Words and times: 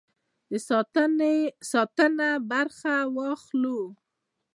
ساتنه 1.71 1.83
کې 1.97 2.29
برخه 2.51 2.95
واخلو. 3.15 3.79